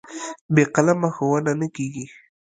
بې 0.53 0.63
قلمه 0.73 1.09
ښوونه 1.15 1.51
نه 1.59 1.67
کېږي. 1.75 2.05